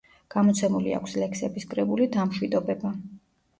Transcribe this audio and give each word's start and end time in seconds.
გამოცემული 0.35 0.95
აქვს 1.01 1.13
ლექსების 1.25 1.69
კრებული 1.75 2.11
„დამშვიდობება“. 2.19 2.97